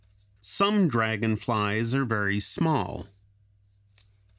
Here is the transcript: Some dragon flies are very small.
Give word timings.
Some 0.41 0.87
dragon 0.87 1.35
flies 1.35 1.93
are 1.93 2.05
very 2.05 2.39
small. 2.39 3.05